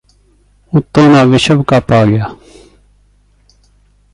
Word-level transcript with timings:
ਉਤੋਂ 0.73 1.13
ਦਾ 1.13 1.23
ਵਿਸ਼ਵ 1.23 1.63
ਕੱਪ 1.63 1.91
ਆ 1.91 2.05
ਗਿਆ 2.05 2.29